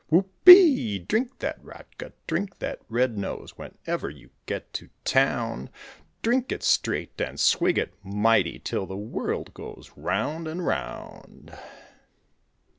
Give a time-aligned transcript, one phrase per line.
[0.07, 0.97] Whoop ee!
[0.97, 5.69] drink that rot gut, drink that red nose, Whenever you get to town;
[6.23, 11.55] Drink it straight and swig it mighty, Till the world goes round and round!